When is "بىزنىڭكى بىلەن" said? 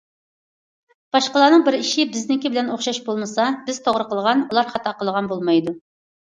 2.15-2.71